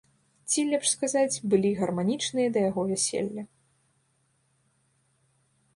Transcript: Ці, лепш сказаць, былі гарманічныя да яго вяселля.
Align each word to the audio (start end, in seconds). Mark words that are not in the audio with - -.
Ці, 0.51 0.61
лепш 0.69 0.87
сказаць, 0.95 1.41
былі 1.51 1.71
гарманічныя 1.81 2.49
да 2.57 2.65
яго 2.67 2.87
вяселля. 2.93 3.45